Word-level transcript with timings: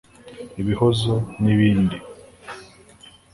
ibihozo 0.61 1.13
n’ibindi 1.43 1.97